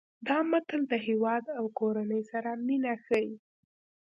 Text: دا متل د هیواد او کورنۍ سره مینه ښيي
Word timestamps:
دا 0.27 0.37
متل 0.51 0.81
د 0.91 0.93
هیواد 1.07 1.43
او 1.57 1.65
کورنۍ 1.79 2.21
سره 2.31 2.49
مینه 2.65 2.93
ښيي 3.05 3.31